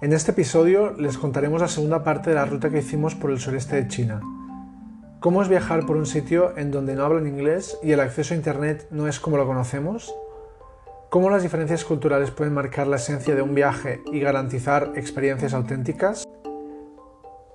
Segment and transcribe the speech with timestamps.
[0.00, 3.40] En este episodio les contaremos la segunda parte de la ruta que hicimos por el
[3.40, 4.20] sureste de China.
[5.18, 8.36] ¿Cómo es viajar por un sitio en donde no hablan inglés y el acceso a
[8.36, 10.14] Internet no es como lo conocemos?
[11.10, 16.28] ¿Cómo las diferencias culturales pueden marcar la esencia de un viaje y garantizar experiencias auténticas?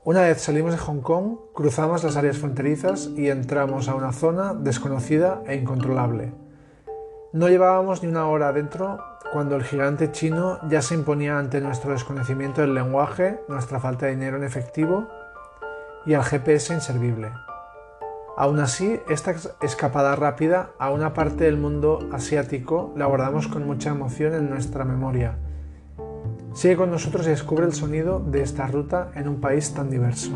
[0.04, 4.54] Una vez salimos de Hong Kong, cruzamos las áreas fronterizas y entramos a una zona
[4.54, 6.34] desconocida e incontrolable.
[7.32, 9.00] No llevábamos ni una hora adentro
[9.34, 14.12] cuando el gigante chino ya se imponía ante nuestro desconocimiento del lenguaje, nuestra falta de
[14.12, 15.10] dinero en efectivo
[16.06, 17.32] y al GPS inservible.
[18.38, 19.34] Aún así, esta
[19.64, 24.86] escapada rápida a una parte del mundo asiático la guardamos con mucha emoción en nuestra
[24.86, 25.40] memoria.
[26.54, 30.32] Sigue con nosotros y descubre el sonido de esta ruta en un país tan diverso.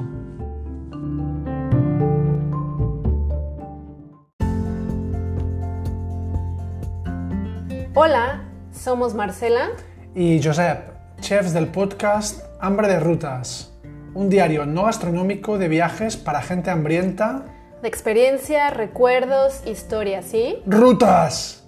[7.93, 8.46] Hola,
[8.77, 9.72] somos Marcela
[10.13, 10.79] y Josep,
[11.20, 13.74] chefs del podcast Hambre de Rutas,
[14.13, 17.46] un diario no gastronómico de viajes para gente hambrienta.
[17.82, 20.62] De experiencia, recuerdos, historias, ¿sí?
[20.66, 21.68] ¡Rutas!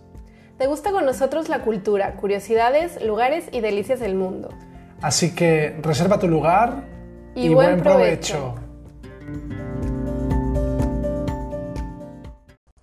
[0.58, 4.50] ¿Te gusta con nosotros la cultura, curiosidades, lugares y delicias del mundo?
[5.02, 6.84] Así que reserva tu lugar
[7.34, 8.56] y, buen, provecho.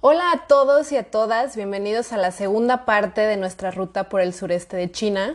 [0.08, 4.20] Hola a todos y a todas, bienvenidos a la segunda parte de nuestra ruta por
[4.20, 5.34] el sureste de China.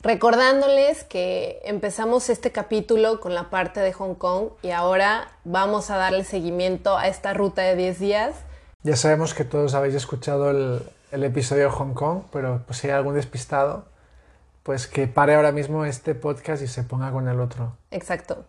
[0.00, 5.98] Recordándoles que empezamos este capítulo con la parte de Hong Kong y ahora vamos a
[5.98, 8.34] darle seguimiento a esta ruta de 10 días.
[8.82, 10.82] Ya sabemos que todos habéis escuchado el,
[11.22, 13.84] episodio de Hong Kong, pero pues si hay algún despistado,
[14.64, 17.76] pues que pare ahora mismo este podcast y se ponga con el otro.
[17.92, 18.46] Exacto.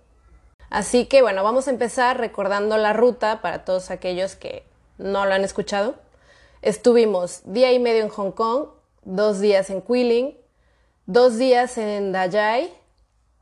[0.72, 4.73] Así que bueno, vamos a empezar recordando la ruta para todos aquellos que
[5.04, 5.96] no lo han escuchado.
[6.62, 8.70] Estuvimos día y medio en Hong Kong,
[9.04, 10.38] dos días en Quilin,
[11.06, 12.74] dos días en Dayai,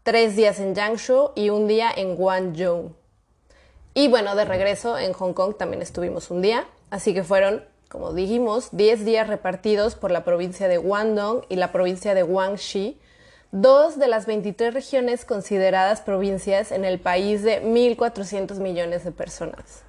[0.04, 2.94] tres días en Yangshuo y un día en Guangzhou.
[3.94, 8.14] Y bueno, de regreso en Hong Kong también estuvimos un día, así que fueron, como
[8.14, 13.00] dijimos, 10 días repartidos por la provincia de Guangdong y la provincia de Guangxi,
[13.52, 19.84] dos de las 23 regiones consideradas provincias en el país de 1.400 millones de personas.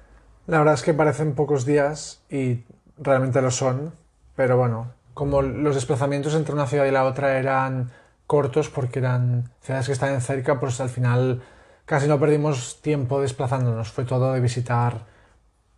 [0.45, 2.63] La verdad es que parecen pocos días y
[2.97, 3.93] realmente lo son,
[4.35, 7.91] pero bueno, como los desplazamientos entre una ciudad y la otra eran
[8.27, 11.41] cortos porque eran ciudades que estaban cerca, pues al final
[11.85, 15.05] casi no perdimos tiempo desplazándonos, fue todo de visitar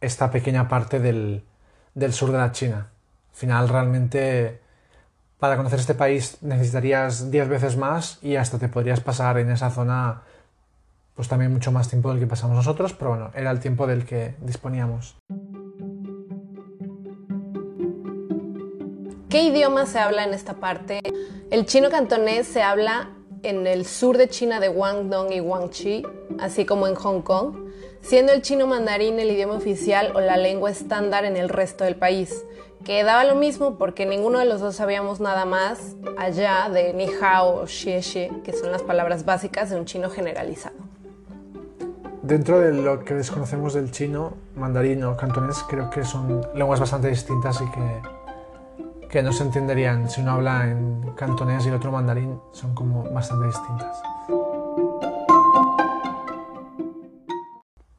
[0.01, 1.43] esta pequeña parte del,
[1.93, 2.89] del sur de la China.
[3.31, 4.61] Al final realmente
[5.39, 9.69] para conocer este país necesitarías 10 veces más y hasta te podrías pasar en esa
[9.69, 10.21] zona
[11.15, 14.05] pues también mucho más tiempo del que pasamos nosotros, pero bueno, era el tiempo del
[14.05, 15.15] que disponíamos.
[19.29, 21.01] ¿Qué idioma se habla en esta parte?
[21.51, 23.09] El chino cantonés se habla
[23.43, 26.03] en el sur de China de Guangdong y Guangxi,
[26.39, 27.55] así como en Hong Kong,
[28.01, 31.95] siendo el chino mandarín el idioma oficial o la lengua estándar en el resto del
[31.95, 32.45] país,
[32.83, 37.07] que daba lo mismo porque ninguno de los dos sabíamos nada más allá de ni
[37.21, 40.84] hao o xie xie, que son las palabras básicas de un chino generalizado.
[42.25, 47.07] Dentro de lo que desconocemos del chino, mandarín o cantonés, creo que son lenguas bastante
[47.07, 51.91] distintas y que, que no se entenderían si uno habla en cantonés y el otro
[51.91, 54.01] mandarín, son como bastante distintas.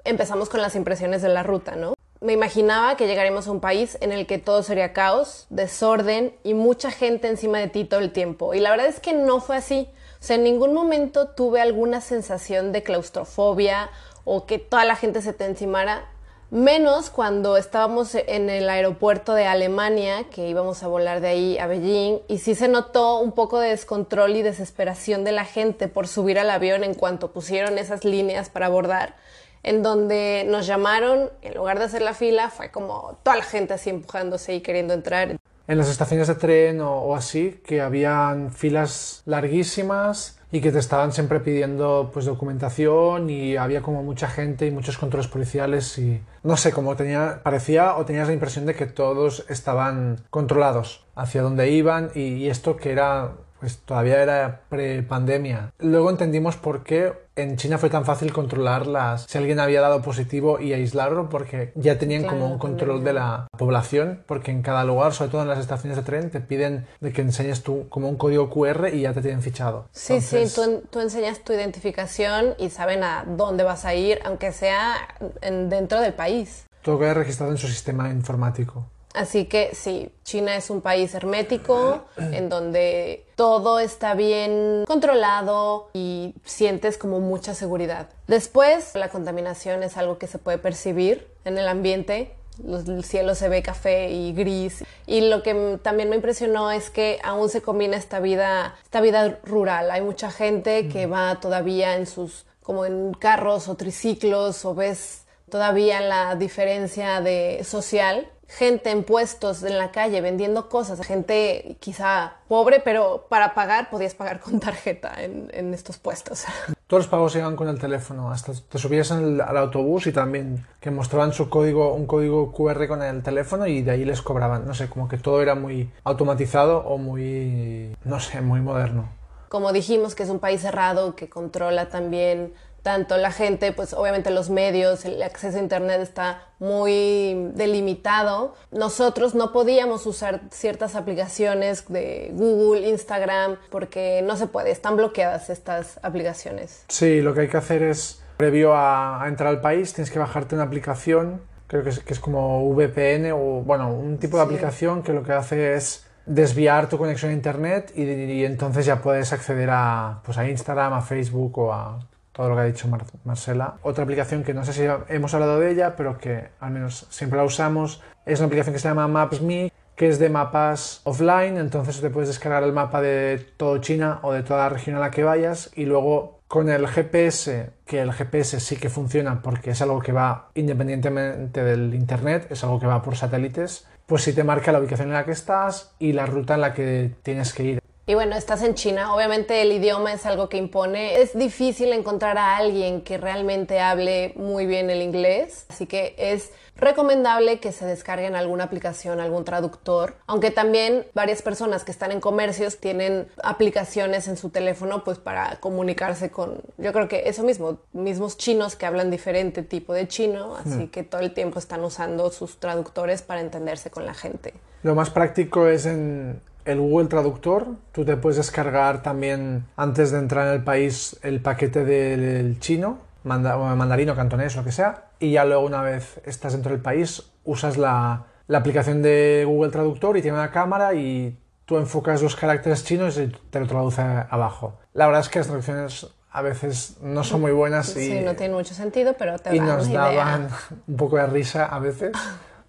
[0.03, 1.95] Empezamos con las impresiones de la ruta, ¿no?
[2.21, 6.55] Me imaginaba que llegaremos a un país en el que todo sería caos, desorden y
[6.55, 8.55] mucha gente encima de ti todo el tiempo.
[8.55, 9.89] Y la verdad es que no fue así.
[10.19, 13.91] O sea, en ningún momento tuve alguna sensación de claustrofobia
[14.27, 16.05] o que toda la gente se te encimara,
[16.51, 21.69] menos cuando estábamos en el aeropuerto de Alemania, que íbamos a volar de ahí a
[21.69, 26.09] Beijing, y sí se notó un poco de descontrol y desesperación de la gente por
[26.09, 29.15] subir al avión en cuanto pusieron esas líneas para abordar,
[29.63, 33.75] en donde nos llamaron, en lugar de hacer la fila, fue como toda la gente
[33.75, 35.37] así empujándose y queriendo entrar.
[35.69, 40.79] En las estaciones de tren o, o así, que habían filas larguísimas, y que te
[40.79, 46.23] estaban siempre pidiendo pues documentación y había como mucha gente y muchos controles policiales y
[46.43, 51.43] no sé, como tenía, parecía o tenías la impresión de que todos estaban controlados hacia
[51.43, 55.73] dónde iban y esto que era pues todavía era pre-pandemia.
[55.79, 60.59] Luego entendimos por qué en China fue tan fácil controlarlas, si alguien había dado positivo
[60.59, 65.13] y aislarlo, porque ya tenían como un control de la población, porque en cada lugar,
[65.13, 68.17] sobre todo en las estaciones de tren, te piden de que enseñes tú como un
[68.17, 69.87] código QR y ya te tienen fichado.
[69.93, 74.53] Sí, sí, tú, tú, enseñas tu identificación y saben a dónde vas a ir, aunque
[74.53, 74.95] sea
[75.43, 76.65] en, dentro del país.
[76.81, 78.87] Todo queda registrado en su sistema informático.
[79.17, 86.35] Así que sí, China es un país hermético en donde todo está bien controlado y
[86.45, 88.11] sientes como mucha seguridad.
[88.27, 92.35] Después, la contaminación es algo que se puede percibir en el ambiente.
[92.63, 94.85] El cielo se ve café y gris.
[95.07, 99.41] Y lo que también me impresionó es que aún se combina esta vida, esta vida
[99.45, 99.91] rural.
[99.93, 105.23] Hay mucha gente que va todavía en sus, como en carros o triciclos o ves
[105.49, 112.35] todavía la diferencia de social gente en puestos en la calle vendiendo cosas, gente quizá
[112.49, 116.45] pobre, pero para pagar podías pagar con tarjeta en, estos puestos.
[116.87, 120.93] Todos los pagos llegan con el teléfono, hasta te subías al autobús y también que
[120.93, 124.67] mostraban su código, un código QR con el teléfono y de ahí les cobraban.
[124.67, 129.09] No sé, como que todo era muy automatizado o muy, no sé, muy moderno.
[129.49, 132.53] Como dijimos que es un país cerrado que controla también
[132.87, 138.55] tanto la gente, pues obviamente los medios, el acceso a Internet está muy delimitado.
[138.71, 145.51] Nosotros no podíamos usar ciertas aplicaciones de Google, Instagram, porque no se puede, están bloqueadas
[145.51, 146.85] estas aplicaciones.
[146.87, 150.55] Sí, lo que hay que hacer es, previo a, entrar al país, tienes que bajarte
[150.55, 155.03] una aplicación, creo que es, que es como VPN o, bueno, un tipo de aplicación
[155.03, 159.33] que lo que hace es desviar tu conexión a internet y, y, entonces ya puedes
[159.33, 161.99] acceder a, pues a Instagram, a Facebook o a
[162.37, 162.87] todo lo que ha dicho
[163.25, 163.77] Marcela.
[163.83, 167.39] Otra aplicación que no sé si hemos hablado de ella, pero que al menos siempre
[167.39, 171.99] la usamos, es una aplicación que se llama Maps.me, que es de mapas offline, entonces
[171.99, 175.11] te puedes descargar el mapa de todo China o de toda la región a la
[175.11, 179.81] que vayas y luego con el GPS, que el GPS sí que funciona porque es
[179.81, 184.45] algo que va independientemente del Internet, es algo que va por satélites, pues sí te
[184.45, 187.63] marca la ubicación en la que estás y la ruta en la que tienes que
[187.65, 187.86] ir.
[188.09, 191.21] Y bueno, estás en China, obviamente el idioma es algo que impone.
[191.21, 196.53] Es difícil encontrar a alguien que realmente hable muy bien el inglés, así que es
[196.77, 202.21] recomendable que se descarguen alguna aplicación, algún traductor, aunque también varias personas que están en
[202.21, 207.79] comercios tienen aplicaciones en su teléfono pues para comunicarse con, yo creo que eso mismo,
[207.93, 210.89] mismos chinos que hablan diferente tipo de chino, así hmm.
[210.91, 214.55] que todo el tiempo están usando sus traductores para entenderse con la gente.
[214.85, 217.69] Lo más práctico es en el Google Traductor.
[217.93, 222.99] Tú te puedes descargar también antes de entrar en el país el paquete del chino,
[223.25, 225.07] mandarino, cantonés, lo que sea.
[225.19, 230.17] Y ya luego una vez estás dentro del país, usas la, aplicación de Google Traductor
[230.17, 234.79] y tiene una cámara y tú enfocas los caracteres chinos y te lo traduce abajo.
[234.93, 238.09] La verdad es que las traducciones a veces no son muy buenas y...
[238.09, 240.49] Sí, no tiene mucho sentido, pero te Y nos daban
[240.87, 242.13] un poco de risa a veces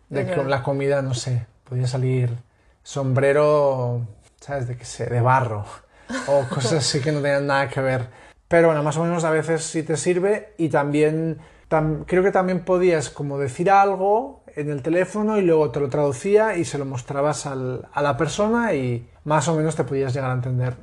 [0.10, 2.47] de que la comida, no sé, podía salir
[2.88, 4.08] sombrero,
[4.40, 4.70] ¿sabes?
[4.70, 5.66] De que sé, de barro
[6.28, 8.08] o cosas así que no tenían nada que ver.
[8.48, 11.38] Pero bueno, más o menos a veces sí te sirve y también
[12.06, 16.56] creo que también podías como decir algo en el teléfono y luego te lo traducía
[16.56, 20.32] y se lo mostrabas al, a la persona y más o menos te podías llegar
[20.32, 20.78] a entender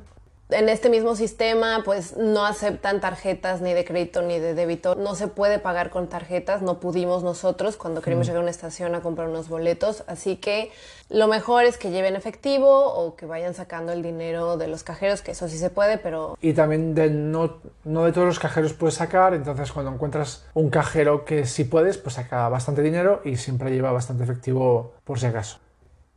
[0.49, 4.95] en este mismo sistema pues no aceptan tarjetas ni de crédito ni de débito.
[4.95, 8.93] No se puede pagar con tarjetas, no pudimos nosotros cuando queríamos llegar a una estación
[8.95, 10.71] a comprar unos boletos, así que
[11.09, 15.21] lo mejor es que lleven efectivo o que vayan sacando el dinero de los cajeros,
[15.21, 16.37] que eso sí se puede, pero...
[16.41, 20.69] Y también de no, no de todos los cajeros puedes sacar, entonces cuando encuentras un
[20.69, 25.27] cajero que sí puedes, pues saca bastante dinero y siempre lleva bastante efectivo por si
[25.27, 25.59] acaso.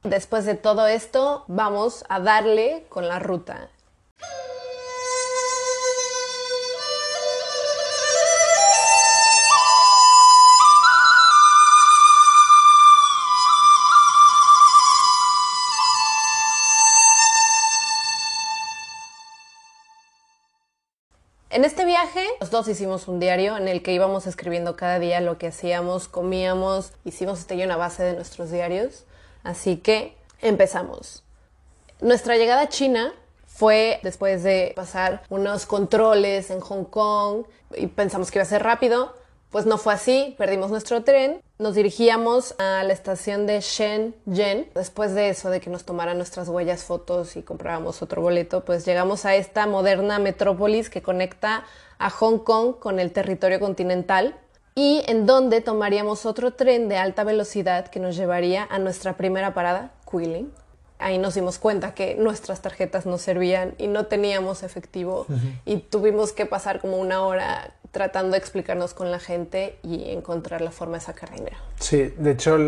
[0.04, 3.68] Después de todo esto, vamos a darle con la ruta.
[21.50, 25.20] En este viaje, los dos hicimos un diario en el que íbamos escribiendo cada día
[25.20, 29.06] lo que hacíamos, comíamos, hicimos este una base de nuestros diarios.
[29.42, 31.24] Así que empezamos.
[32.00, 33.12] Nuestra llegada a China
[33.58, 37.42] fue después de pasar unos controles en Hong Kong
[37.76, 39.12] y pensamos que iba a ser rápido.
[39.50, 44.70] Pues no fue así, perdimos nuestro tren, nos dirigíamos a la estación de Shenzhen.
[44.74, 48.84] Después de eso, de que nos tomaran nuestras huellas, fotos y comprábamos otro boleto, pues
[48.84, 51.64] llegamos a esta moderna metrópolis que conecta
[51.98, 54.38] a Hong Kong con el territorio continental
[54.76, 59.52] y en donde tomaríamos otro tren de alta velocidad que nos llevaría a nuestra primera
[59.52, 60.52] parada, Quilin
[60.98, 65.26] ahí nos dimos cuenta que nuestras tarjetas no servían y no teníamos efectivo
[65.64, 70.60] y tuvimos que pasar como una hora tratando de explicarnos con la gente y encontrar
[70.60, 71.56] la forma de sacar dinero.
[71.76, 72.58] Sí, de hecho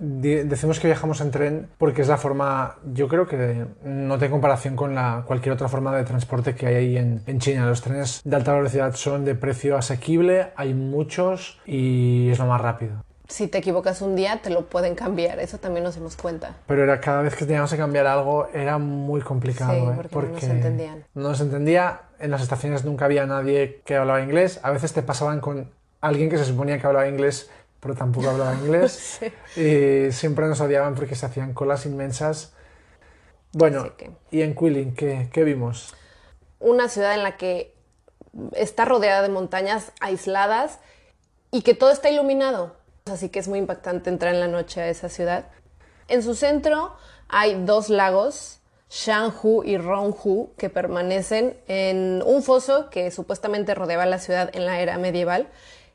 [0.00, 4.74] decimos que viajamos en tren porque es la forma, yo creo que no tiene comparación
[4.74, 7.66] con la, cualquier otra forma de transporte que hay ahí en, en China.
[7.66, 12.60] Los trenes de alta velocidad son de precio asequible, hay muchos y es lo más
[12.60, 13.04] rápido.
[13.30, 15.38] Si te equivocas un día, te lo pueden cambiar.
[15.40, 16.56] Eso también nos dimos cuenta.
[16.66, 19.72] Pero era cada vez que teníamos que cambiar algo era muy complicado.
[19.94, 20.08] Sí, ¿eh?
[20.12, 21.04] porque no se entendían.
[21.14, 22.02] No se entendía.
[22.18, 24.60] En las estaciones nunca había nadie que hablaba inglés.
[24.62, 25.70] A veces te pasaban con
[26.00, 27.48] alguien que se suponía que hablaba inglés,
[27.80, 29.20] pero tampoco hablaba inglés.
[29.54, 29.60] Sí.
[29.60, 32.52] Y siempre nos odiaban porque se hacían colas inmensas.
[33.52, 35.94] Bueno, que- y en Quilling, ¿qué, qué vimos?
[36.58, 37.74] Una ciudad en la que
[38.52, 40.78] está rodeada de montañas aisladas
[41.50, 42.76] y que todo está iluminado.
[43.10, 45.46] Así que es muy impactante entrar en la noche a esa ciudad.
[46.08, 46.94] En su centro
[47.28, 54.18] hay dos lagos, Shanghu y Ronghu, que permanecen en un foso que supuestamente rodeaba la
[54.18, 55.48] ciudad en la era medieval.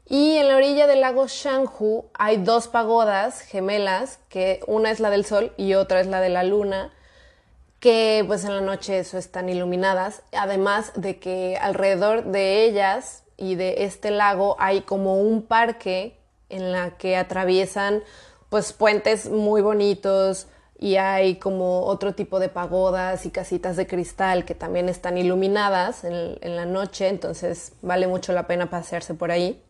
[0.08, 5.10] Y en la orilla del lago Shanghu hay dos pagodas gemelas, que una es la
[5.10, 6.94] del sol y otra es la de la luna,
[7.80, 13.56] que pues en la noche eso están iluminadas, además de que alrededor de ellas y
[13.56, 16.15] de este lago hay como un parque
[16.50, 18.04] en la que atraviesan
[18.50, 20.48] pues puentes muy bonitos
[20.78, 26.04] y hay como otro tipo de pagodas y casitas de cristal que también están iluminadas
[26.04, 29.62] en, la noche, entonces vale mucho la pena pasearse por ahí.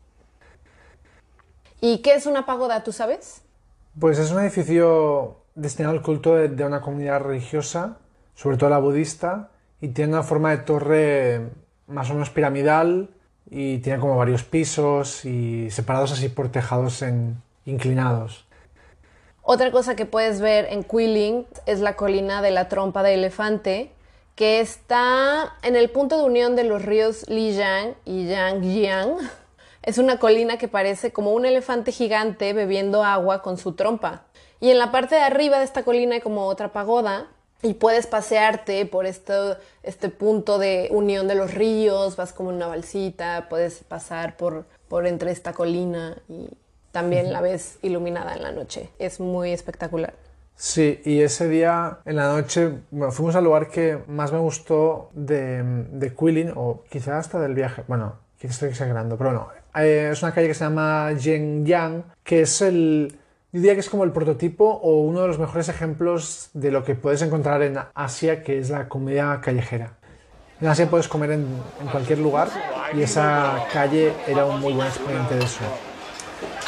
[1.79, 3.41] ¿Y qué es una pagoda, tú sabes?
[3.99, 7.97] Pues es un edificio destinado al culto de una comunidad religiosa,
[8.33, 11.49] sobre todo la budista, y tiene una forma de torre
[11.87, 13.14] más o menos piramidal
[13.49, 17.03] y tiene como varios pisos y separados así por tejados
[17.65, 18.45] inclinados.
[19.41, 23.91] Otra cosa que puedes ver en Quilling es la colina de la trompa de elefante,
[24.35, 29.17] que está en el punto de unión de los ríos Lijiang y Yangjiang.
[29.83, 34.23] Es una colina que parece como un elefante gigante bebiendo agua con su trompa.
[34.59, 37.27] Y en la parte de arriba de esta colina hay como otra pagoda
[37.65, 42.57] y puedes pasearte por esto, este punto de unión de los ríos, vas como en
[42.57, 46.47] una balsita, puedes pasar por, por entre esta colina y
[46.91, 48.89] también la ves iluminada en la noche.
[48.99, 50.13] Es muy espectacular.
[50.55, 55.09] Sí, y ese día en la noche bueno, fuimos al lugar que más me gustó
[55.13, 57.83] de, de Quilin, o quizá hasta del viaje.
[57.87, 59.49] Bueno, quizá estoy exagerando, pero no.
[59.75, 63.17] Eh, es una calle que se llama Zhengyang, que es el.
[63.55, 66.83] Yo diría que es como el prototipo o uno de los mejores ejemplos de lo
[66.83, 69.93] que puedes encontrar en Asia, que es la comida callejera.
[70.59, 71.47] En Asia puedes comer en,
[71.89, 72.49] cualquier lugar
[72.93, 75.61] y esa calle era un muy buen exponente de eso.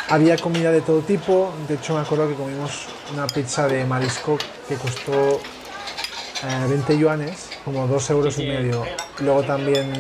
[0.08, 4.38] Había comida de todo tipo, de hecho me acuerdo que comimos una pizza de marisco
[4.70, 8.86] que costó eh, 20 yuanes, como 2 euros y medio.
[9.20, 9.92] Luego también,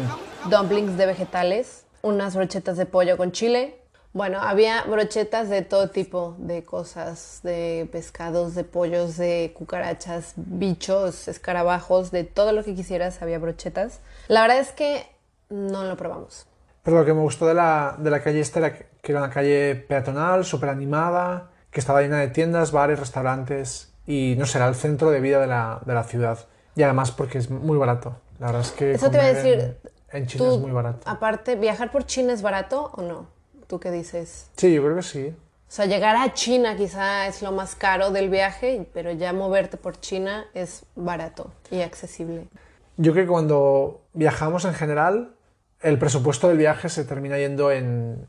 [0.49, 3.75] Dumplings de vegetales, unas brochetas de pollo con chile.
[4.17, 11.27] Bueno, había brochetas de todo tipo de cosas, de pescados, de pollos, de cucarachas, bichos,
[11.27, 13.99] escarabajos, de todo lo que quisieras había brochetas.
[14.27, 15.05] La verdad es que
[15.49, 16.47] no lo probamos.
[16.81, 19.29] pero lo que me gustó de la, de la calle esta era que era una
[19.29, 24.67] calle peatonal, súper animada, que estaba llena de tiendas, bares, restaurantes y no sé, era
[24.67, 26.39] el centro de vida de la, de la ciudad.
[26.75, 28.15] Y además porque es muy barato.
[28.39, 29.77] La verdad es que Eso te iba a en- decir,
[30.11, 31.01] en, China Tú, es muy barato.
[31.05, 33.36] Aparte, ¿viajar por China es barato o no?
[33.67, 34.49] ¿Tú qué dices?
[34.55, 35.35] Sí, yo creo que sí.
[35.67, 39.75] O sea, llegar a China quizá es lo más caro del viaje, pero ya moverte
[39.75, 42.47] por China es barato y accesible.
[42.95, 45.33] Yo creo que cuando viajamos en general,
[45.81, 48.27] el presupuesto del viaje se termina yendo en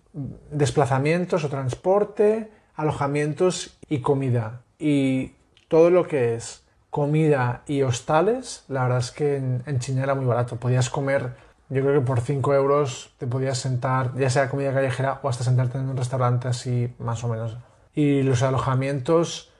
[0.50, 4.62] desplazamientos o transporte, alojamientos y comida.
[4.80, 5.32] Y
[5.68, 10.14] todo lo que es comida y hostales, la verdad es que en, en China era
[10.16, 10.56] muy barato.
[10.56, 11.34] Podías comer,
[11.70, 15.44] yo creo que por 5 euros te podías sentar, ya sea comida callejera o hasta
[15.44, 17.56] sentarte en un restaurante así, más o menos.
[17.94, 19.50] Y los alojamientos,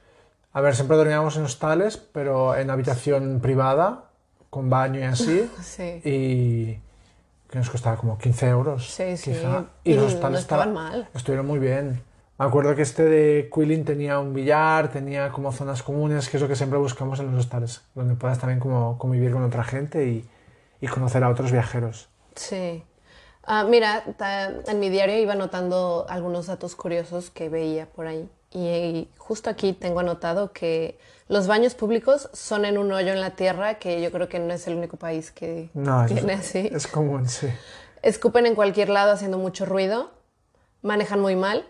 [0.53, 4.05] a ver, siempre dormíamos en hostales, pero en habitación privada,
[4.50, 5.50] con baño y así.
[5.62, 6.00] Sí.
[6.05, 6.81] y
[7.50, 8.87] que nos costaba como 15 euros.
[8.91, 9.33] Sí, sí.
[9.33, 9.65] quizá.
[9.85, 11.09] Y Y los no hostales estaban estaba- mal.
[11.15, 12.03] Estuvieron muy bien.
[12.38, 16.43] Me acuerdo que este de Quilin tenía un billar, tenía como zonas comunes, que es
[16.43, 20.07] lo que siempre buscamos en los hostales, donde puedas también como convivir con otra gente
[20.07, 20.29] y,
[20.81, 22.09] y conocer a otros viajeros.
[22.35, 22.85] Sí.
[23.45, 24.05] Ah, mira,
[24.67, 28.29] en mi diario iba anotando algunos datos curiosos que veía por ahí.
[28.51, 33.31] Y, justo aquí tengo anotado que los baños públicos son en un hoyo en la
[33.31, 36.71] tierra, que yo creo que no es el único país que No, es, tiene así.
[36.73, 37.49] es común, sí.
[38.03, 40.11] Escupen en cualquier lado haciendo mucho ruido,
[40.83, 41.67] manejan muy mal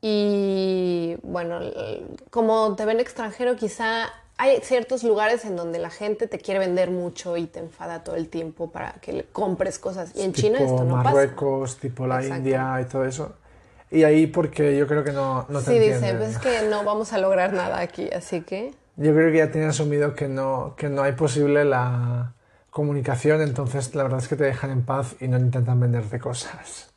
[0.00, 1.60] y bueno,
[2.30, 6.90] como te ven extranjero quizá hay ciertos lugares en donde la gente te quiere vender
[6.90, 10.10] mucho y te enfada todo el tiempo para que le compres cosas.
[10.16, 11.10] Y en China tipo esto no pasa.
[11.10, 12.38] Marruecos, tipo la Exacto.
[12.38, 13.34] India y todo eso.
[13.92, 16.18] Y ahí porque yo creo que no, no te Sí, dice, entienden.
[16.18, 18.74] pues es que no vamos a lograr nada aquí, así que...
[18.96, 22.32] Yo creo que ya tienen asumido que no, que no hay posible la
[22.70, 26.90] comunicación, entonces la verdad es que te dejan en paz y no intentan venderte cosas.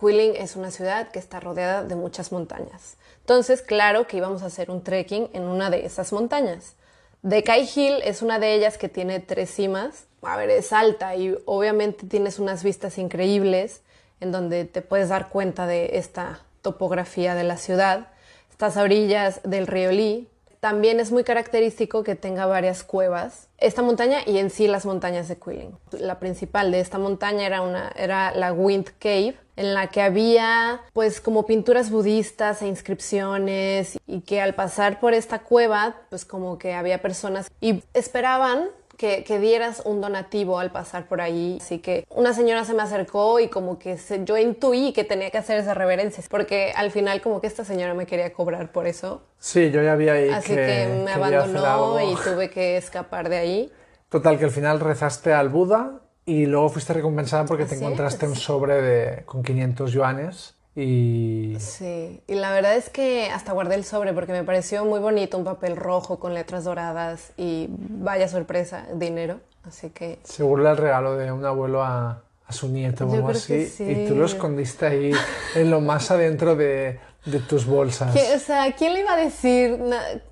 [0.00, 2.96] Quilling es una ciudad que está rodeada de muchas montañas.
[3.26, 6.76] Entonces, claro que íbamos a hacer un trekking en una de esas montañas.
[7.22, 10.04] Decay Hill es una de ellas que tiene tres cimas.
[10.22, 13.82] A ver, es alta y obviamente tienes unas vistas increíbles
[14.20, 18.12] en donde te puedes dar cuenta de esta topografía de la ciudad.
[18.48, 20.28] Estás a orillas del río Lee.
[20.60, 23.48] También es muy característico que tenga varias cuevas.
[23.58, 25.76] Esta montaña y en sí las montañas de Quilling.
[25.92, 30.82] La principal de esta montaña era, una, era la Wind Cave, en la que había
[30.92, 36.58] pues como pinturas budistas e inscripciones y que al pasar por esta cueva pues como
[36.58, 41.58] que había personas y esperaban que, dieras un donativo al pasar por ahí.
[41.60, 45.38] Así que una señora se me acercó y como que yo intuí que tenía que
[45.38, 49.22] hacer esa reverencia, porque al final como que esta señora me quería cobrar por eso.
[49.38, 53.72] Sí, yo ya había ahí Así que, me abandonó y tuve que escapar de ahí.
[54.08, 58.34] Total, que al final rezaste al Buda y luego fuiste recompensada porque te encontraste un
[58.34, 61.56] sobre de, con 500 yuanes y...
[61.58, 65.38] Sí, y la verdad es que hasta guardé el sobre porque me pareció muy bonito,
[65.38, 70.18] un papel rojo con letras doradas y vaya sorpresa, dinero, así que...
[70.22, 74.14] Seguro el regalo de un abuelo a, a su nieto o algo así y tú
[74.14, 75.12] lo escondiste ahí
[75.54, 78.14] en lo más adentro de, de tus bolsas.
[78.34, 79.78] O sea, ¿quién le iba a decir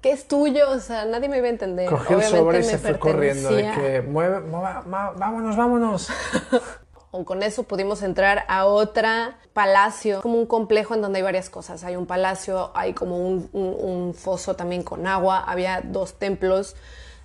[0.01, 0.71] que es tuyo?
[0.71, 1.89] O sea, nadie me iba a entender.
[1.89, 6.09] Cogió el sobre y se fue corriendo de que mueve, vámonos, vámonos.
[7.23, 11.85] con eso pudimos entrar a otra palacio, como un complejo en donde hay varias cosas.
[11.85, 16.75] Hay un palacio, hay como un, foso también con agua, había dos templos.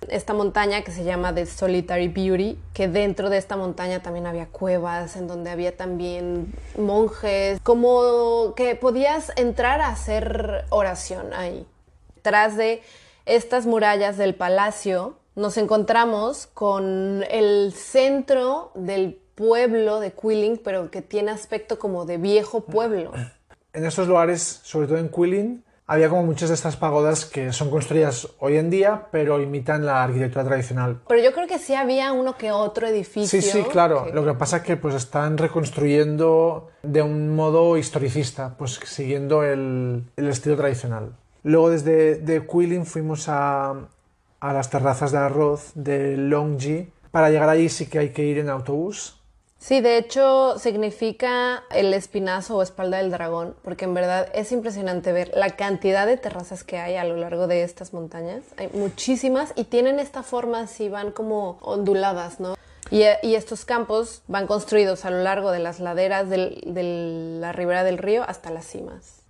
[0.08, 4.46] Esta montaña que se llama The Solitary Beauty, que dentro de esta montaña también había
[4.46, 11.66] cuevas, en donde había también monjes, como que podías entrar a hacer oración ahí.
[12.22, 12.82] Tras de
[13.26, 21.00] estas murallas del palacio, nos encontramos con el centro del pueblo de Quilling, pero que
[21.00, 23.12] tiene aspecto como de viejo pueblo.
[23.72, 27.70] En estos lugares, sobre todo en Quilling, había como muchas de estas pagodas que son
[27.70, 31.00] construidas hoy en día, pero imitan la arquitectura tradicional.
[31.08, 33.40] Pero yo creo que sí había uno que otro edificio.
[33.40, 34.08] Sí, sí, claro.
[34.12, 40.04] Lo que pasa es que pues están reconstruyendo de un modo historicista, pues siguiendo el,
[40.18, 41.16] estilo tradicional.
[41.44, 43.88] Luego desde de Quilling fuimos a,
[44.40, 46.92] a las terrazas de arroz de Longji.
[47.10, 49.19] Para llegar allí sí que hay que ir en autobús
[49.60, 55.12] Sí, de hecho significa el espinazo o espalda del dragón, porque en verdad es impresionante
[55.12, 58.42] ver la cantidad de terrazas que hay a lo largo de estas montañas.
[58.56, 62.56] Hay muchísimas y tienen esta forma así, van como onduladas, ¿no?
[62.90, 63.02] Y,
[63.34, 68.24] estos campos van construidos a lo largo de las laderas de la ribera del río
[68.26, 69.20] hasta las cimas.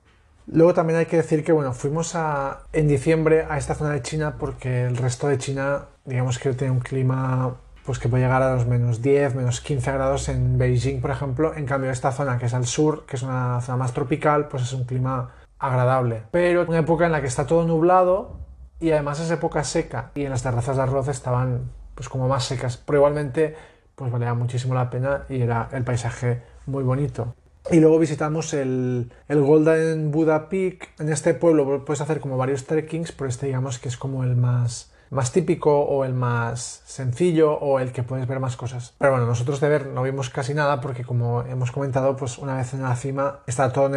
[0.47, 4.03] Luego también hay que decir que bueno, fuimos a, en diciembre a esta zona de
[4.03, 7.57] China porque el resto de China, digamos que tiene un clima
[7.91, 11.57] pues que puede llegar a los menos 10, menos 15 grados en Beijing, por ejemplo.
[11.57, 14.63] En cambio, esta zona que es al sur, que es una zona más tropical, pues
[14.63, 16.23] es un clima agradable.
[16.31, 18.37] Pero una época en la que está todo nublado
[18.79, 22.45] y además es época seca y en las terrazas de arroz estaban pues como más
[22.45, 23.57] secas, pero igualmente
[23.97, 27.35] pues valía muchísimo la pena y era el paisaje muy bonito.
[27.73, 30.91] Y luego visitamos el, Golden Buddha Peak.
[31.01, 34.37] En este pueblo puedes hacer como varios trekkings, pero este digamos que es como el
[34.37, 38.95] más más típico o el más sencillo o el que puedes ver más cosas.
[38.99, 42.57] Pero bueno, nosotros de ver no vimos casi nada porque como hemos comentado, pues una
[42.57, 43.91] vez en la cima estaba todo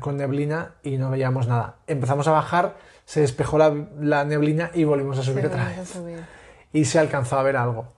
[0.00, 1.76] con neblina y no veíamos nada.
[1.86, 5.96] Empezamos a bajar, se despejó la, neblina y volvimos a subir otra vez.
[6.72, 7.92] Y se alcanzó a ver algo.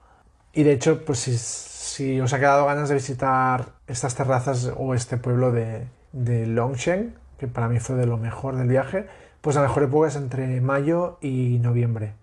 [0.52, 4.94] Y de hecho, pues si, si, os ha quedado ganas de visitar estas terrazas o
[4.94, 9.06] este pueblo de, de Longsheng, que para mí fue de lo mejor del viaje,
[9.40, 12.19] pues la mejor época es entre mayo y noviembre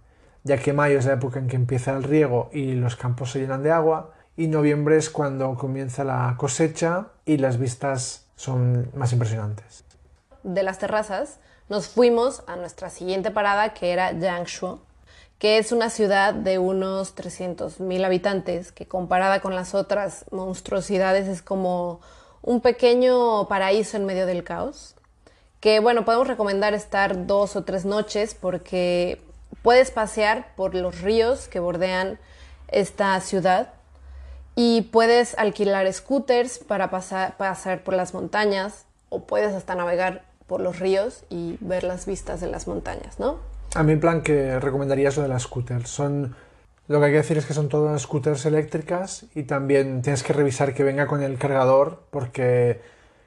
[0.48, 3.40] ya que mayo es la época en que empieza el riego y los campos se
[3.40, 9.12] llenan de agua, y noviembre es cuando comienza la cosecha y las vistas son más
[9.12, 9.84] impresionantes.
[10.44, 14.80] De las terrazas nos fuimos a nuestra siguiente parada que era Yangshuo,
[15.38, 21.42] que es una ciudad de unos 300.000 habitantes que comparada con las otras monstruosidades es
[21.42, 22.00] como
[22.42, 24.96] un pequeño paraíso en medio del caos.
[25.60, 29.27] Que bueno, podemos recomendar estar dos o tres noches porque
[29.62, 32.20] Puedes pasear por los ríos que bordean
[32.68, 33.74] esta ciudad
[34.56, 40.62] y puedes alquilar scooters para pasar, pasar por las montañas o puedes hasta navegar por
[40.62, 43.38] los ríos y ver las vistas de las montañas, ¿no?
[43.76, 45.90] A mí en plan que recomendaría eso de las scooters.
[45.90, 46.36] Son,
[46.88, 50.34] lo que hay que decir es que son todas scooters eléctricas y también tienes que
[50.34, 52.82] revisar que venga con el cargador porque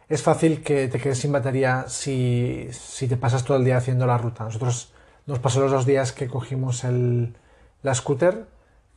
[0.08, 4.06] es fácil que te quedes sin batería si, si te pasas todo el día haciendo
[4.06, 4.44] la ruta.
[4.44, 4.92] Nosotros
[5.26, 7.34] nos pasó los dos días que cogimos el,
[7.82, 8.46] la scooter.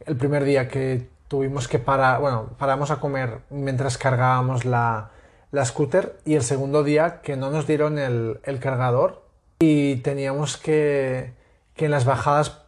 [0.06, 5.12] El primer día que tuvimos que parar, bueno, paramos a comer mientras cargábamos la,
[5.52, 9.24] la scooter y el segundo día que no nos dieron el, el cargador
[9.60, 11.34] y teníamos que,
[11.76, 12.62] que en las bajadas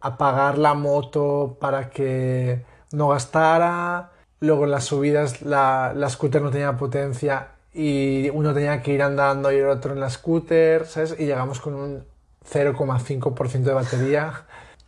[0.00, 6.50] apagar la moto para que no gastara, luego en las subidas la, la scooter no
[6.50, 11.14] tenía potencia y uno tenía que ir andando y el otro en la scooter, ¿sabes?
[11.18, 12.04] Y llegamos con un
[12.52, 14.44] 0,5% de batería.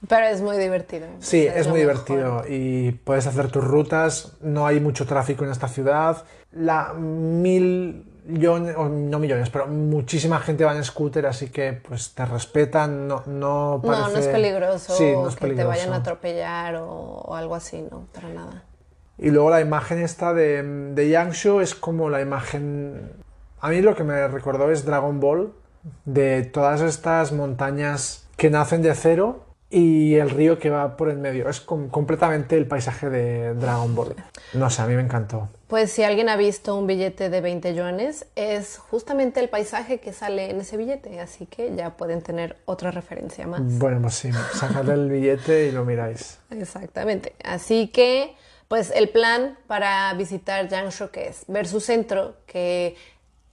[0.08, 1.08] Pero es muy divertido.
[1.18, 2.04] Sí, es muy mejor.
[2.04, 6.24] divertido y puedes hacer tus rutas, no hay mucho tráfico en esta ciudad.
[6.52, 12.24] La mil millones, no millones, pero muchísima gente va en scooter, así que pues te
[12.26, 14.02] respetan, no, no parece...
[14.02, 15.94] No, no es peligroso Sí, no es que te vayan a peligroso.
[15.94, 18.62] atropellar o, o algo así, no, para nada.
[19.16, 20.62] Y luego la imagen esta de,
[20.94, 23.14] de Yangshu es como la imagen...
[23.60, 25.52] A mí lo que me recordó es Dragon Ball,
[26.04, 31.18] de todas estas montañas que nacen de cero y el río que va por el
[31.18, 31.48] medio.
[31.48, 34.14] Es com- completamente el paisaje de Dragon Ball.
[34.54, 35.48] No sé, a mí me encantó.
[35.66, 40.14] Pues si alguien ha visto un billete de 20 yuanes, es justamente el paisaje que
[40.14, 43.60] sale en ese billete, así que ya pueden tener otra referencia más.
[43.62, 46.38] Bueno, pues sí, sacad el billete y lo miráis.
[46.50, 47.34] Exactamente.
[47.44, 48.34] Así que,
[48.68, 52.96] pues el plan para visitar Yangshuo, que es ver su centro, que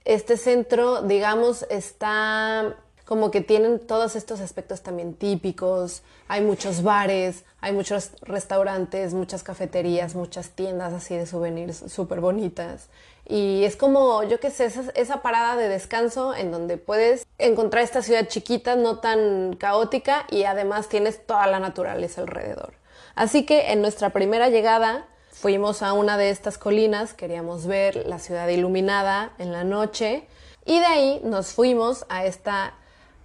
[0.06, 6.02] este centro, digamos, está como que tienen todos estos aspectos también típicos.
[6.26, 12.88] Hay muchos bares, hay muchos restaurantes, muchas cafeterías, muchas tiendas así de souvenirs súper bonitas.
[13.28, 17.82] Y es como, yo qué sé, esa, esa parada de descanso en donde puedes encontrar
[17.82, 22.74] esta ciudad chiquita, no tan caótica, y además tienes toda la naturaleza alrededor.
[23.14, 25.06] Así que en nuestra primera llegada
[25.38, 30.26] fuimos a una de estas colinas, queríamos ver la ciudad iluminada en la noche,
[30.64, 32.74] y de ahí nos fuimos a esta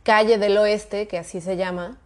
[0.03, 1.97] calle del oeste, que así se llama,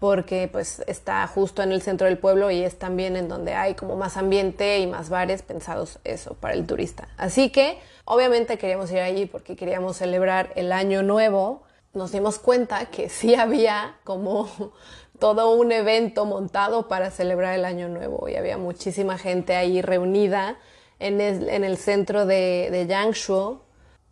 [0.00, 3.74] porque pues está justo en el centro del pueblo y es también en donde hay
[3.74, 7.08] como más ambiente y más bares pensados eso para el turista.
[7.16, 11.62] Así que obviamente queríamos ir allí porque queríamos celebrar el año nuevo.
[11.94, 14.48] Nos dimos cuenta que sí había como
[15.18, 20.56] todo un evento montado para celebrar el año nuevo y había muchísima gente ahí reunida
[20.98, 23.62] en el, en el centro de, de Yangshuo.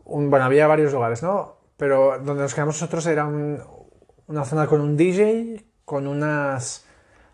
[0.05, 1.57] Bueno, había varios lugares, ¿no?
[1.77, 3.61] Pero donde nos quedamos nosotros era un-
[4.29, 6.85] una zona con un DJ, con unas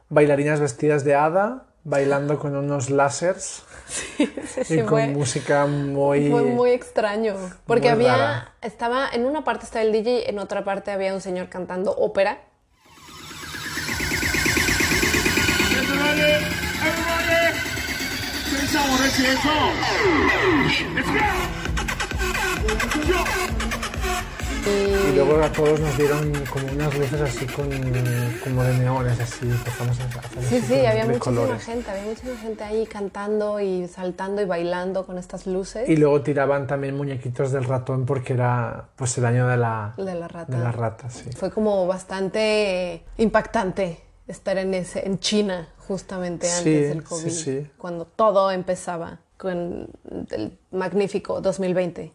[0.09, 4.31] bailarinas vestidas de hada, bailando con unos láseres Sí,
[4.65, 6.31] sí, y con fue- música muy...
[6.31, 7.35] Fue muy extraño,
[7.67, 8.53] porque muy había, rara.
[8.61, 12.39] estaba, en una parte estaba el DJ, en otra parte había un señor cantando ópera.
[25.11, 27.69] Y luego a todos nos dieron como unas luces así con,
[28.45, 31.65] como de neones, así, empezamos a hacer Sí, sí, había muchísima colores.
[31.65, 36.21] gente, había muchísima gente ahí cantando y saltando y bailando con estas luces Y luego
[36.23, 40.57] tiraban también muñequitos del ratón porque era pues el año de la, de la rata.
[40.57, 41.31] de la rata, sí.
[41.37, 47.67] Fue como bastante impactante estar en ese, en China justamente antes Sí, del COVID, sí.
[47.79, 49.89] cuando todo empezaba con
[50.31, 52.13] el magnífico 2020.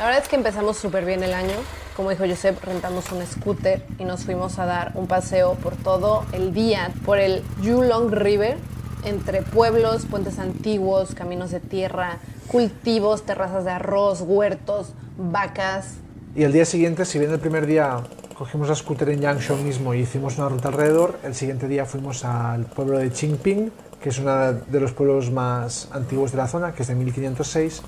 [0.00, 1.56] La verdad es que empezamos súper bien el año.
[1.94, 6.24] Como dijo Josep, rentamos un scooter y nos fuimos a dar un paseo por todo
[6.32, 8.56] el día por el Yulong River,
[9.04, 15.96] entre pueblos, puentes antiguos, caminos de tierra, cultivos, terrazas de arroz, huertos, vacas.
[16.34, 17.98] Y el día siguiente, si bien el primer día
[18.38, 22.24] cogimos la scooter en Yangshuo mismo y hicimos una ruta alrededor, el siguiente día fuimos
[22.24, 23.70] al pueblo de Qingping,
[24.02, 27.82] que es uno de los pueblos más antiguos de la zona, que es de 1506,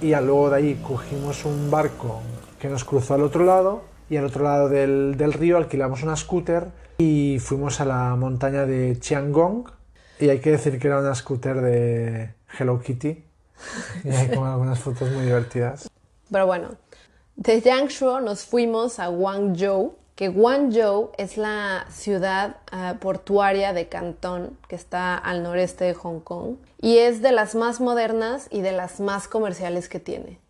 [0.00, 2.20] y luego de ahí cogimos un barco
[2.58, 6.16] que nos cruzó al otro lado, y al otro lado del, del río alquilamos una
[6.16, 9.64] scooter y fuimos a la montaña de Chiangong,
[10.18, 13.24] y hay que decir que era una scooter de Hello Kitty,
[14.04, 15.90] y hay como algunas fotos muy divertidas.
[16.30, 16.70] Pero bueno,
[17.36, 24.58] de Yangshuo nos fuimos a Guangzhou, que Guangzhou es la ciudad ah, portuaria de Cantón,
[24.66, 28.72] que está al noreste de Hong Kong, y es de las más modernas y de
[28.72, 30.40] las más comerciales que tiene.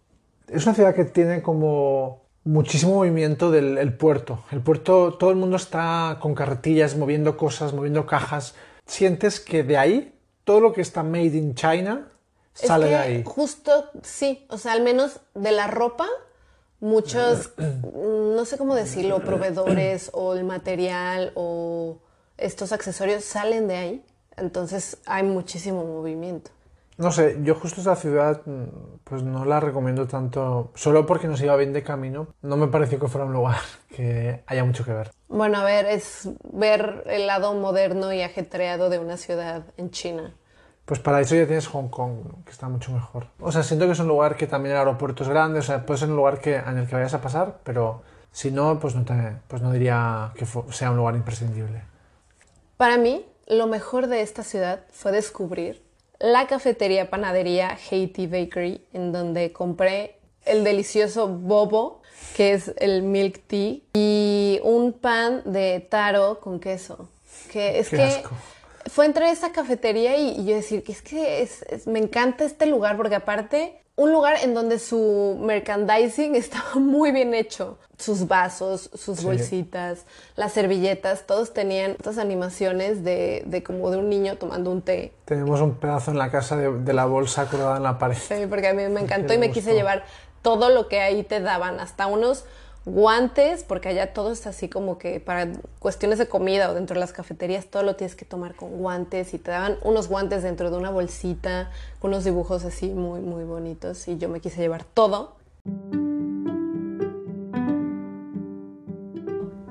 [0.49, 4.45] Es una ciudad que tiene como muchísimo movimiento del el puerto.
[4.53, 8.55] El puerto, todo el mundo está con carretillas, moviendo cosas, moviendo cajas.
[8.87, 12.09] Sientes que de ahí, todo lo que está made in China
[12.55, 13.23] Es sale que de ahí.
[13.27, 16.07] Justo, sí, o sea, al menos de la ropa,
[16.81, 21.99] muchos, no sé cómo decirlo, proveedores o el material o
[22.37, 24.05] estos accesorios salen de ahí.
[24.37, 26.51] Entonces hay muchísimo movimiento.
[26.99, 28.65] No sé, yo justo esa ciudad mm,
[29.05, 32.29] pues no la recomiendo tanto, solo porque nos iba bien de camino.
[32.41, 33.59] No me pareció que fuera un lugar
[33.95, 35.11] que haya mucho que ver.
[35.29, 40.35] Bueno, a ver, es ver el lado moderno y ajetreado de una ciudad en China.
[40.87, 42.44] Pues para eso ya tienes Hong Kong, ¿no?
[42.44, 43.27] que está mucho mejor.
[43.40, 45.85] O sea, siento que es un lugar que también el aeropuerto es grande, o sea,
[45.85, 48.94] puede ser un lugar que, en el que vayas a pasar, pero si no, pues
[48.94, 51.83] no, te- pues no diría que sea un lugar imprescindible.
[52.77, 55.83] Para mí, lo mejor de esta ciudad fue descubrir
[56.18, 62.01] la cafetería panadería Haiti Bakery, en donde compré el delicioso bobo,
[62.37, 67.09] que es el milk tea, y un pan de taro con queso.
[67.53, 68.31] Que es Qué que asco.
[68.88, 71.99] Fue entrar a esa cafetería y, y yo decir que es que es- es- me
[71.99, 77.79] encanta este lugar porque aparte un lugar en donde su merchandising estaba muy bien hecho.
[77.99, 79.25] Sus vasos, sus Sí.
[79.25, 80.05] bolsitas,
[80.37, 85.14] las servilletas, todos tenían estas animaciones de, de como de un niño tomando un té.
[85.25, 88.18] Tenemos un pedazo en la casa de, de la bolsa colgada en la pared.
[88.18, 90.05] Sí, porque a mí me encantó y me quise llevar
[90.42, 92.44] todo lo que ahí te daban, hasta unos
[92.87, 95.49] guantes, porque allá todo es así como que para
[95.81, 99.35] cuestiones de comida o dentro de las cafeterías todo lo tienes que tomar con guantes
[99.35, 103.44] y te daban unos guantes dentro de una bolsita con unos dibujos así muy, muy
[103.44, 105.35] bonitos y yo me quise llevar todo.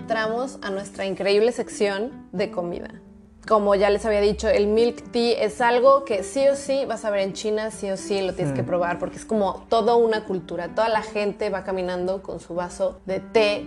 [0.02, 3.05] Entramos a nuestra increíble sección de comida.
[3.48, 7.06] Como ya les había dicho, el milk tea es algo que sí o sí vas
[7.06, 9.96] a ver en China, sí o sí lo tienes que probar, porque es como toda
[9.96, 10.70] una cultura.
[10.74, 13.64] Toda la gente va caminando con su vaso de té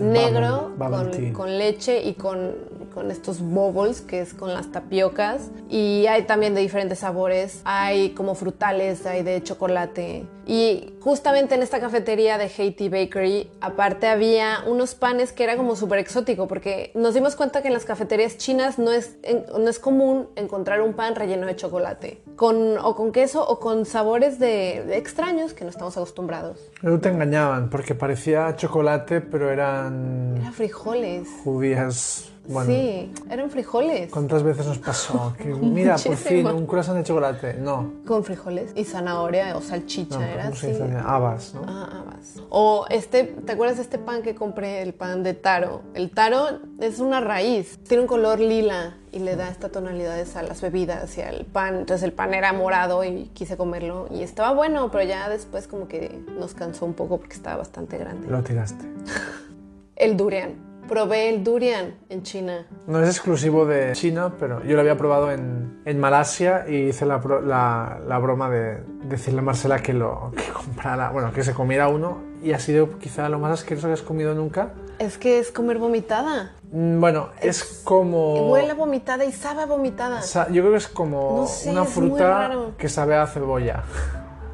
[0.00, 1.32] negro, Bubble- bubble con, tea.
[1.32, 2.54] con leche y con,
[2.92, 5.50] con estos bubbles, que es con las tapiocas.
[5.70, 7.60] Y hay también de diferentes sabores.
[7.64, 10.26] Hay como frutales, hay de chocolate.
[10.46, 15.76] Y justamente en esta cafetería de Haiti Bakery, aparte había unos panes que era como
[15.76, 19.70] súper exótico, porque nos dimos cuenta que en las cafeterías chinas no es, en- no
[19.70, 24.40] es común encontrar un pan relleno de chocolate, con, o con queso o con sabores
[24.40, 26.58] de, de extraños que no estamos acostumbrados.
[26.82, 31.28] Luego te engañaban porque parecía chocolate, pero eran Eran frijoles.
[31.44, 32.31] judías.
[32.48, 34.10] Bueno, sí, eran frijoles.
[34.10, 35.34] ¿cuántas veces nos pasó?
[35.38, 37.54] Que, mira, por fin, un croissant de chocolate.
[37.54, 40.94] No, Con frijoles y zanahoria o salchicha, no, era ¿cómo se así.
[41.04, 41.62] Habas, ¿no?
[41.66, 42.42] Ah, habas.
[42.50, 44.82] O este, ¿te acuerdas de este pan que compré?
[44.82, 45.82] El pan de taro.
[45.94, 50.42] El taro es una raíz, tiene un color lila y le da esta tonalidades a
[50.42, 51.76] las bebidas y al pan.
[51.76, 55.86] Entonces el pan era morado y quise comerlo y estaba bueno, pero ya después como
[55.86, 58.28] que nos cansó un poco porque estaba bastante grande.
[58.28, 58.84] Lo tiraste.
[59.96, 60.71] El durian.
[60.88, 62.66] Probé el durian en China.
[62.86, 67.06] No es exclusivo de China, pero yo lo había probado en, en Malasia y hice
[67.06, 71.54] la, la- la broma de decirle a Marcela que lo que comprara, bueno, que se
[71.54, 74.72] comiera uno y ha sido quizá lo más asqueroso que has comido nunca.
[74.98, 76.52] Es que es comer vomitada.
[76.72, 78.50] Mm, Bueno, es, como...
[78.50, 80.20] Huele a vomitada y sabe a vomitada.
[80.22, 83.82] sa- Yo creo que es como No sé, una es fruta que sabe a cebolla.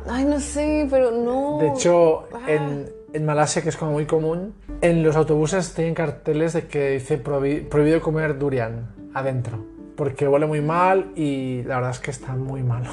[0.09, 1.59] Ay, no sé, pero no.
[1.61, 2.41] De hecho, Ah.
[2.51, 6.91] en, en Malasia, que es como muy común, en los autobuses tienen carteles de que
[6.91, 9.65] dice prohibi- prohibido comer durian adentro.
[9.97, 12.91] Porque huele muy mal y la verdad es que está muy malo.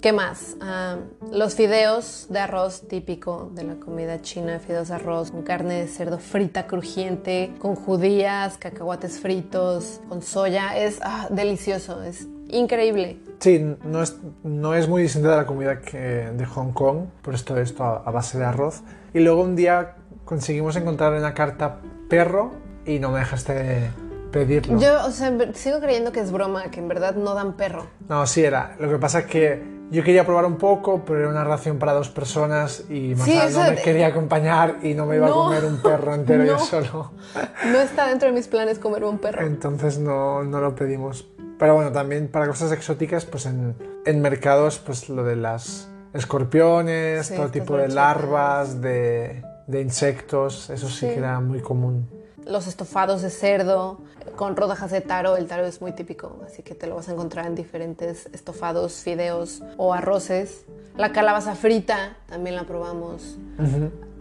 [0.00, 0.56] ¿Qué más?
[0.60, 0.98] Ah,
[1.32, 5.88] los fideos de arroz típico de la comida china, fideos de arroz con carne de
[5.88, 10.78] cerdo frita crujiente, con judías, cacahuates fritos, con soya.
[10.78, 13.18] Es ah, delicioso, es increíble.
[13.40, 17.34] Sí, no es, no es muy distinta de la comida que de Hong Kong, por
[17.34, 18.82] esto esto a, a base de arroz.
[19.12, 19.95] Y luego un día
[20.26, 21.78] conseguimos encontrar en la carta
[22.10, 22.52] perro
[22.84, 23.90] y no me dejaste
[24.30, 24.78] pedirlo.
[24.78, 27.86] Yo, o sea, sigo creyendo que es broma, que en verdad no dan perro.
[28.10, 28.76] No, sí era.
[28.78, 31.92] Lo que pasa es que yo quería probar un poco, pero era una ración para
[31.94, 35.32] dos personas y Sí, Marcela eso no me quería acompañar y no me iba No.
[35.32, 36.58] a comer un perro entero yo No.
[36.58, 37.12] solo.
[37.72, 39.46] No está dentro de mis planes comer un perro.
[39.46, 41.26] Entonces no, no lo pedimos.
[41.58, 47.26] Pero bueno, también para cosas exóticas, pues en, en mercados, pues lo de las escorpiones,
[47.28, 51.06] Sí, todo estas tipo de larvas, de, de insectos, eso sí, Sí.
[51.08, 52.08] que era muy común.
[52.44, 53.98] Los estofados de cerdo
[54.36, 55.36] con rodajas de taro.
[55.36, 58.94] El taro es muy típico, así que te lo vas a encontrar en diferentes estofados,
[59.02, 60.64] fideos o arroces.
[60.96, 63.38] La calabaza frita también la probamos.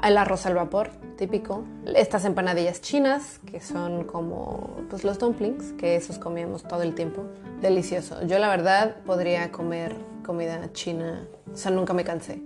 [0.03, 1.63] El arroz al vapor, típico.
[1.95, 7.23] Estas empanadillas chinas, que son como pues, los dumplings, que esos comíamos todo el tiempo.
[7.61, 8.21] Delicioso.
[8.25, 11.27] Yo la verdad podría comer comida china.
[11.53, 12.41] O sea, nunca me cansé.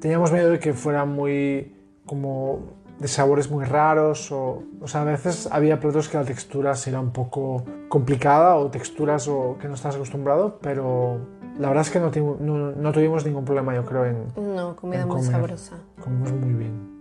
[0.00, 1.74] Teníamos miedo de que fuera muy
[2.08, 2.60] como
[2.98, 6.98] de sabores muy raros o, o sea, a veces había platos que la textura era
[6.98, 11.20] un poco complicada o texturas o que no estás acostumbrado, pero
[11.60, 14.24] la verdad es que no, no- no tuvimos ningún problema, yo creo, en,
[14.56, 15.30] No, comida en muy comer.
[15.32, 15.76] sabrosa.
[16.02, 16.98] Comimos muy bien.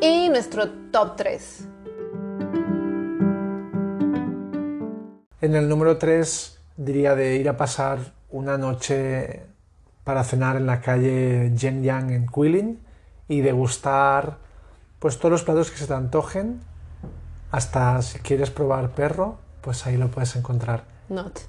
[0.00, 1.68] Y nuestro top 3.
[5.40, 7.98] En el número 3 diría de ir a pasar
[8.30, 9.42] una noche
[10.04, 12.80] para cenar en la calle Shenyang en Guilin
[13.28, 14.38] y degustar
[14.98, 16.60] pues todos los platos que se te antojen,
[17.50, 20.84] hasta si quieres probar perro, pues ahí lo puedes encontrar.
[21.08, 21.40] Not.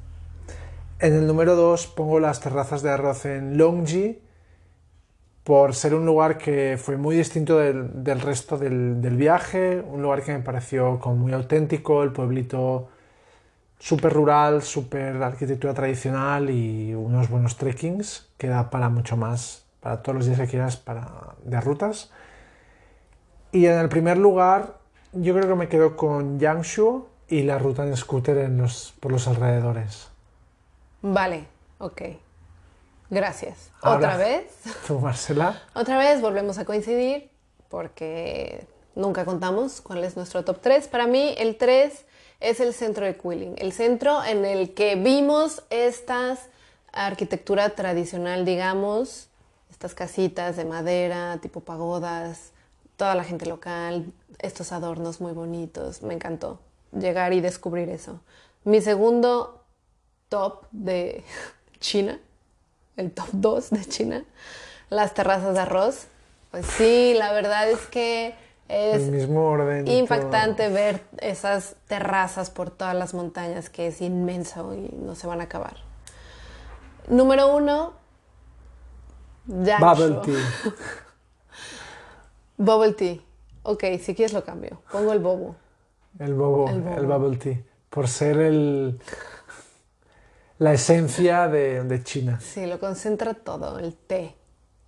[0.99, 4.21] En el número 2 pongo las terrazas de arroz en Longji
[5.43, 10.01] por ser un lugar que fue muy distinto del, del resto del, del viaje, un
[10.01, 12.89] lugar que me pareció como muy auténtico, el pueblito
[13.79, 20.01] súper rural, súper arquitectura tradicional y unos buenos trekkings que da para mucho más, para
[20.01, 22.11] todos los días que quieras para, de rutas.
[23.51, 24.77] Y en el primer lugar,
[25.13, 29.11] yo creo que me quedo con Yangshuo y la ruta en scooter en los, por
[29.11, 30.09] los alrededores.
[31.01, 31.45] Vale,
[31.79, 32.01] ok.
[33.09, 33.71] Gracias.
[33.81, 34.45] Ahora- Otra vez.
[34.87, 35.61] ¿Tú, Marcela?
[35.73, 37.29] Otra vez volvemos a coincidir
[37.69, 40.87] porque nunca contamos cuál es nuestro top 3.
[40.87, 42.05] Para mí el 3
[42.39, 46.47] es el centro de Quilling, el centro en el que vimos estas
[46.91, 49.28] arquitectura tradicional, digamos,
[49.79, 52.51] estas casitas de madera, tipo pagodas,
[52.97, 56.03] toda la gente local, estos adornos muy bonitos.
[56.03, 56.59] Me encantó
[56.91, 58.19] llegar y descubrir eso.
[58.65, 59.63] Mi segundo
[60.27, 61.23] top de
[61.79, 62.19] China,
[62.97, 64.25] el top 2 de China,
[64.89, 66.07] las terrazas de arroz.
[66.51, 68.35] Pues sí, la verdad es que
[68.67, 69.87] es el mismo orden.
[69.87, 70.73] impactante todo.
[70.73, 75.45] ver esas terrazas por todas las montañas, que es inmenso y no se van a
[75.45, 75.77] acabar.
[77.07, 77.98] Número uno,
[79.49, 80.37] Bubble tea.
[82.57, 83.17] Bubble tea.
[83.63, 84.81] Ok, si quieres lo cambio.
[84.91, 85.55] Pongo el bobo.
[86.19, 87.57] El bobo, El bubble tea.
[87.89, 88.99] Por ser el,
[90.59, 92.39] la esencia de, de China.
[92.39, 94.35] Sí, lo concentra todo, el té.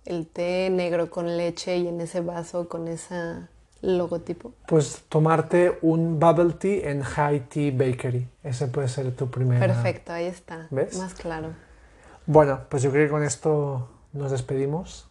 [0.04, 3.38] El té negro con leche y en ese vaso con ese
[3.80, 4.52] logotipo.
[4.68, 8.28] Pues tomarte un bubble tea en High Tea Bakery.
[8.44, 9.66] Ese puede ser tu primera.
[9.66, 10.68] Perfecto, ahí está.
[10.70, 10.96] ¿Ves?
[10.98, 11.48] Más claro.
[12.26, 15.06] Bueno, pues yo creo que con esto nos despedimos.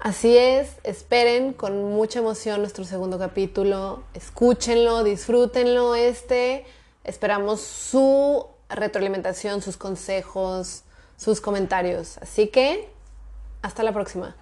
[0.00, 6.64] Así es, esperen con mucha emoción nuestro segundo capítulo, escúchenlo, disfrútenlo este,
[7.02, 10.84] esperamos su retroalimentación, sus consejos,
[11.16, 12.18] sus comentarios.
[12.18, 12.88] Así que,
[13.60, 14.36] hasta la próxima.